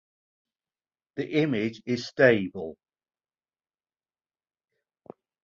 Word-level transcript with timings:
The 1.17 1.29
image 1.43 1.83
is 1.85 2.07
stable. 2.07 2.75